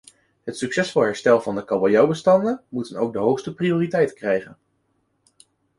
[0.43, 4.57] Het succesvolle herstel van de kabeljauwbestanden moet dan ook de hoogste prioriteit krijgen.